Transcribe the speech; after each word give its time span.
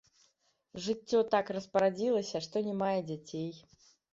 Жыццё 0.85 1.19
так 1.35 1.51
распарадзілася, 1.57 2.43
што 2.47 2.67
не 2.69 2.75
мае 2.81 2.99
дзяцей. 3.11 3.49